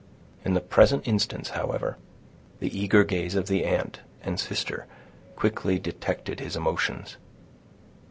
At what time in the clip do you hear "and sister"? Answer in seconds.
4.23-4.87